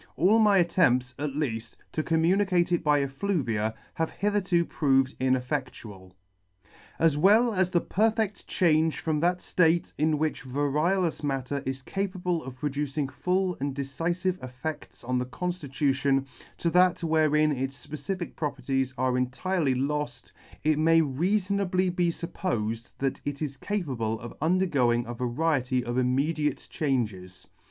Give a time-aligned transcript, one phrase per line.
[0.17, 6.15] All my attempts, at leaft, to com municate it by effluvia have hitherto proved ineffectual.
[6.97, 12.43] As well as the perfedt change from that ftate in which variolous matter is capable
[12.43, 16.25] of producing full and decifive effedts on the conftitution,
[16.57, 20.31] to that wherein its fpecific properties are entirely C 87] entirely loft,
[20.63, 26.65] it may reafonably be fuppofed that it is capable of undergoing a variety of intermediate
[26.71, 27.45] changes.